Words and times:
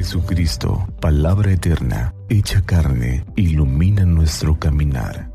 Jesucristo, 0.00 0.88
palabra 0.98 1.52
eterna, 1.52 2.14
hecha 2.30 2.62
carne, 2.64 3.22
ilumina 3.36 4.06
nuestro 4.06 4.58
caminar. 4.58 5.30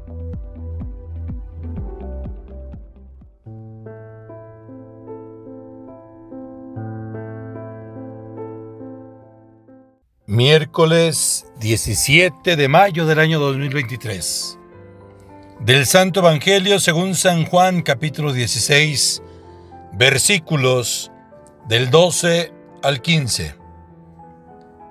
Miércoles 10.26 11.46
17 11.60 12.56
de 12.56 12.68
mayo 12.68 13.06
del 13.06 13.20
año 13.20 13.40
2023. 13.40 14.58
Del 15.60 15.86
Santo 15.86 16.22
Evangelio 16.22 16.80
según 16.80 17.14
San 17.14 17.46
Juan 17.46 17.84
capítulo 17.84 18.34
16, 18.34 19.22
versículos 19.94 21.12
del 21.68 21.92
12 21.92 22.52
al 22.82 23.04
15. 23.04 23.65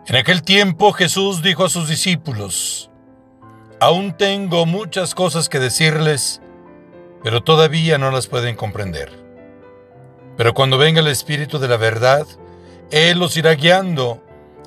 En 0.06 0.16
aquel 0.16 0.42
tiempo 0.42 0.92
Jesús 0.92 1.42
dijo 1.42 1.64
a 1.64 1.70
sus 1.70 1.88
discípulos, 1.88 2.90
Aún 3.80 4.14
tengo 4.16 4.66
muchas 4.66 5.14
cosas 5.14 5.48
que 5.48 5.58
decirles, 5.58 6.42
pero 7.22 7.42
todavía 7.42 7.96
no 7.96 8.10
las 8.10 8.26
pueden 8.26 8.54
comprender. 8.54 9.10
Pero 10.36 10.52
cuando 10.52 10.76
venga 10.76 11.00
el 11.00 11.06
Espíritu 11.06 11.58
de 11.58 11.68
la 11.68 11.78
verdad, 11.78 12.26
Él 12.90 13.18
los 13.18 13.36
irá 13.38 13.54
guiando 13.54 14.22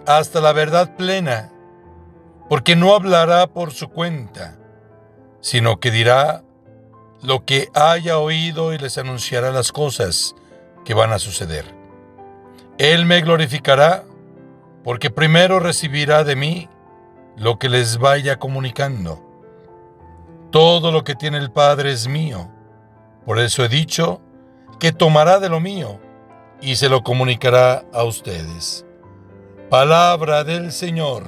hasta 0.07 0.41
la 0.41 0.53
verdad 0.53 0.95
plena, 0.95 1.51
porque 2.49 2.75
no 2.75 2.95
hablará 2.95 3.45
por 3.45 3.73
su 3.73 3.89
cuenta, 3.89 4.57
sino 5.39 5.79
que 5.79 5.91
dirá 5.91 6.43
lo 7.21 7.45
que 7.45 7.69
haya 7.75 8.17
oído 8.17 8.73
y 8.73 8.79
les 8.79 8.97
anunciará 8.97 9.51
las 9.51 9.71
cosas 9.71 10.35
que 10.83 10.95
van 10.95 11.11
a 11.11 11.19
suceder. 11.19 11.65
Él 12.79 13.05
me 13.05 13.21
glorificará 13.21 14.03
porque 14.83 15.09
primero 15.09 15.59
recibirá 15.59 16.23
de 16.23 16.35
mí 16.35 16.69
lo 17.35 17.59
que 17.59 17.69
les 17.69 17.97
vaya 17.97 18.39
comunicando. 18.39 19.23
Todo 20.51 20.91
lo 20.91 21.03
que 21.03 21.15
tiene 21.15 21.37
el 21.37 21.51
Padre 21.51 21.91
es 21.91 22.07
mío. 22.07 22.49
Por 23.25 23.39
eso 23.39 23.63
he 23.63 23.69
dicho 23.69 24.21
que 24.79 24.91
tomará 24.91 25.39
de 25.39 25.49
lo 25.49 25.59
mío 25.59 25.99
y 26.61 26.75
se 26.77 26.89
lo 26.89 27.03
comunicará 27.03 27.85
a 27.93 28.03
ustedes. 28.03 28.85
Palabra 29.69 30.43
del 30.43 30.71
Señor. 30.71 31.23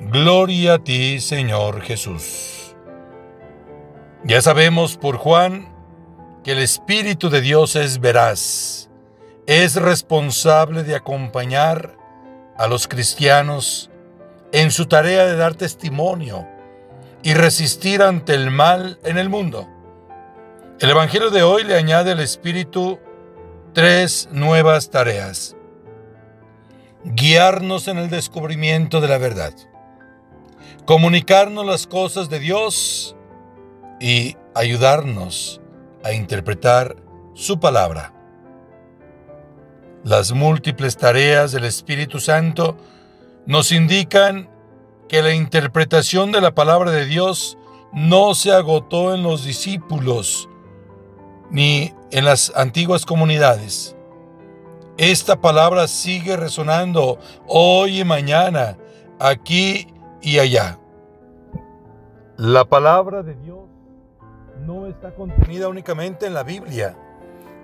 Gloria 0.00 0.74
a 0.74 0.78
ti, 0.78 1.20
Señor 1.20 1.82
Jesús. 1.82 2.74
Ya 4.24 4.40
sabemos 4.40 4.96
por 4.96 5.16
Juan 5.16 5.74
que 6.42 6.52
el 6.52 6.58
Espíritu 6.58 7.28
de 7.28 7.40
Dios 7.40 7.76
es 7.76 8.00
veraz, 8.00 8.90
es 9.46 9.76
responsable 9.76 10.84
de 10.84 10.96
acompañar 10.96 11.99
a 12.60 12.66
los 12.66 12.86
cristianos 12.88 13.88
en 14.52 14.70
su 14.70 14.84
tarea 14.84 15.24
de 15.24 15.34
dar 15.34 15.54
testimonio 15.54 16.46
y 17.22 17.32
resistir 17.32 18.02
ante 18.02 18.34
el 18.34 18.50
mal 18.50 18.98
en 19.02 19.16
el 19.16 19.30
mundo. 19.30 19.66
El 20.78 20.90
Evangelio 20.90 21.30
de 21.30 21.42
hoy 21.42 21.64
le 21.64 21.74
añade 21.74 22.12
al 22.12 22.20
Espíritu 22.20 22.98
tres 23.72 24.28
nuevas 24.30 24.90
tareas. 24.90 25.56
Guiarnos 27.02 27.88
en 27.88 27.96
el 27.96 28.10
descubrimiento 28.10 29.00
de 29.00 29.08
la 29.08 29.16
verdad, 29.16 29.54
comunicarnos 30.84 31.64
las 31.64 31.86
cosas 31.86 32.28
de 32.28 32.40
Dios 32.40 33.16
y 34.02 34.36
ayudarnos 34.54 35.62
a 36.04 36.12
interpretar 36.12 36.94
su 37.32 37.58
palabra. 37.58 38.19
Las 40.04 40.32
múltiples 40.32 40.96
tareas 40.96 41.52
del 41.52 41.64
Espíritu 41.64 42.20
Santo 42.20 42.74
nos 43.44 43.70
indican 43.70 44.48
que 45.10 45.20
la 45.20 45.34
interpretación 45.34 46.32
de 46.32 46.40
la 46.40 46.54
palabra 46.54 46.90
de 46.90 47.04
Dios 47.04 47.58
no 47.92 48.34
se 48.34 48.50
agotó 48.50 49.14
en 49.14 49.22
los 49.22 49.44
discípulos 49.44 50.48
ni 51.50 51.92
en 52.12 52.24
las 52.24 52.50
antiguas 52.56 53.04
comunidades. 53.04 53.94
Esta 54.96 55.38
palabra 55.38 55.86
sigue 55.86 56.34
resonando 56.34 57.18
hoy 57.46 58.00
y 58.00 58.04
mañana, 58.04 58.78
aquí 59.18 59.86
y 60.22 60.38
allá. 60.38 60.78
La 62.38 62.64
palabra 62.64 63.22
de 63.22 63.34
Dios 63.34 63.68
no 64.64 64.86
está 64.86 65.14
contenida 65.14 65.68
únicamente 65.68 66.24
en 66.26 66.32
la 66.32 66.42
Biblia 66.42 66.96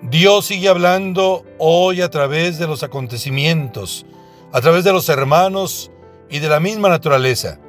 Dios 0.01 0.45
sigue 0.45 0.69
hablando 0.69 1.43
hoy 1.57 2.01
a 2.01 2.09
través 2.09 2.59
de 2.59 2.67
los 2.67 2.83
acontecimientos, 2.83 4.05
a 4.53 4.61
través 4.61 4.83
de 4.83 4.93
los 4.93 5.09
hermanos 5.09 5.91
y 6.29 6.39
de 6.39 6.49
la 6.49 6.59
misma 6.59 6.87
naturaleza. 6.89 7.59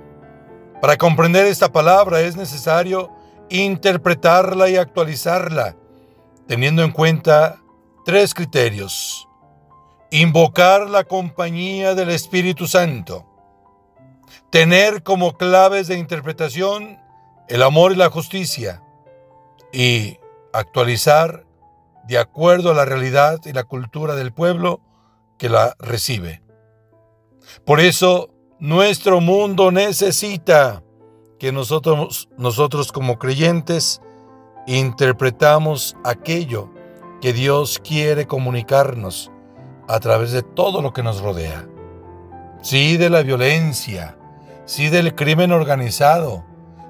Para 0.83 0.99
comprender 0.99 1.47
esta 1.47 1.73
palabra 1.73 2.21
es 2.21 2.37
necesario 2.37 3.11
interpretarla 3.49 4.69
y 4.69 4.77
actualizarla, 4.77 5.77
teniendo 6.47 6.83
en 6.83 6.93
cuenta 6.93 7.63
tres 8.05 8.35
criterios. 8.35 9.27
Invocar 10.11 10.89
la 10.89 11.05
compañía 11.05 11.95
del 11.95 12.11
Espíritu 12.11 12.67
Santo. 12.67 13.25
Tener 14.51 15.03
como 15.03 15.37
claves 15.37 15.89
de 15.89 15.99
interpretación 15.99 16.99
el 17.49 17.63
amor 17.63 17.93
y 17.93 17.97
la 17.97 18.11
justicia. 18.11 18.83
Y 19.73 20.19
actualizar 20.53 21.48
de 22.09 22.19
acuerdo 22.19 22.71
a 22.71 22.75
la 22.75 22.87
realidad 22.87 23.39
y 23.45 23.53
la 23.53 23.65
cultura 23.65 24.15
del 24.15 24.33
pueblo 24.33 24.81
que 25.39 25.51
la 25.51 25.77
recibe. 25.79 26.43
Por 27.67 27.81
eso, 27.81 28.31
nuestro 28.59 29.21
mundo 29.21 29.71
necesita 29.71 30.83
que 31.39 31.53
nosotros, 31.53 32.31
nosotros 32.39 32.93
como 32.93 33.19
creyentes 33.19 34.01
interpretamos 34.67 35.97
aquello 36.03 36.71
que 37.21 37.35
Dios 37.35 37.79
quiere 37.79 38.27
comunicarnos 38.27 39.31
a 39.87 40.01
través 40.01 40.33
de 40.33 40.43
todo 40.43 40.81
lo 40.81 40.95
que 40.95 41.03
nos 41.03 41.21
rodea. 41.21 41.69
Sí 42.63 42.97
de 42.97 43.11
la 43.11 43.23
violencia, 43.23 44.17
sí 44.65 44.89
del 44.89 45.15
crimen 45.15 45.53
organizado, 45.53 46.45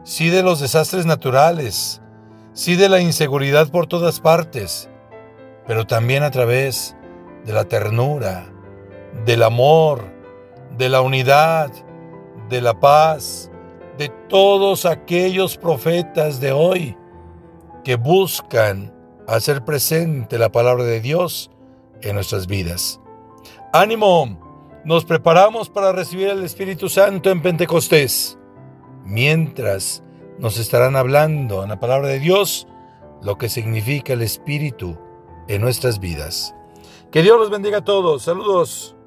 sí 0.04 0.30
de 0.30 0.44
los 0.44 0.60
desastres 0.60 1.06
naturales, 1.06 2.00
sí 2.52 2.76
de 2.76 2.88
la 2.88 3.00
inseguridad 3.00 3.68
por 3.68 3.88
todas 3.88 4.20
partes, 4.20 4.88
pero 5.68 5.86
también 5.86 6.22
a 6.22 6.30
través 6.30 6.96
de 7.44 7.52
la 7.52 7.66
ternura, 7.66 8.50
del 9.26 9.42
amor, 9.42 10.02
de 10.78 10.88
la 10.88 11.02
unidad, 11.02 11.70
de 12.48 12.62
la 12.62 12.80
paz, 12.80 13.50
de 13.98 14.08
todos 14.28 14.86
aquellos 14.86 15.58
profetas 15.58 16.40
de 16.40 16.52
hoy 16.52 16.96
que 17.84 17.96
buscan 17.96 18.94
hacer 19.28 19.62
presente 19.62 20.38
la 20.38 20.50
palabra 20.50 20.84
de 20.84 21.02
Dios 21.02 21.50
en 22.00 22.14
nuestras 22.14 22.46
vidas. 22.46 22.98
Ánimo, 23.74 24.80
nos 24.86 25.04
preparamos 25.04 25.68
para 25.68 25.92
recibir 25.92 26.28
el 26.28 26.44
Espíritu 26.44 26.88
Santo 26.88 27.30
en 27.30 27.42
Pentecostés, 27.42 28.38
mientras 29.04 30.02
nos 30.38 30.58
estarán 30.58 30.96
hablando 30.96 31.62
en 31.62 31.68
la 31.68 31.78
palabra 31.78 32.08
de 32.08 32.20
Dios 32.20 32.66
lo 33.20 33.36
que 33.36 33.50
significa 33.50 34.14
el 34.14 34.22
Espíritu 34.22 34.96
en 35.48 35.60
nuestras 35.60 35.98
vidas. 35.98 36.54
Que 37.10 37.22
Dios 37.22 37.38
los 37.38 37.50
bendiga 37.50 37.78
a 37.78 37.84
todos. 37.84 38.22
Saludos. 38.22 38.97